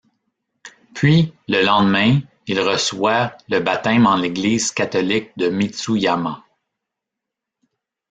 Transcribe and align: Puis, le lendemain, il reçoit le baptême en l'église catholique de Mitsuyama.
Puis, 0.95 1.31
le 1.47 1.63
lendemain, 1.63 2.21
il 2.47 2.59
reçoit 2.59 3.37
le 3.49 3.59
baptême 3.59 4.07
en 4.07 4.15
l'église 4.15 4.71
catholique 4.71 5.29
de 5.37 5.49
Mitsuyama. 5.49 6.43